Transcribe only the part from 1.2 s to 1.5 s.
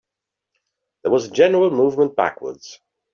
a